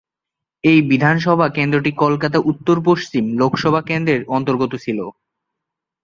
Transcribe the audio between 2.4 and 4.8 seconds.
উত্তর পশ্চিম লোকসভা কেন্দ্রের অন্তর্গত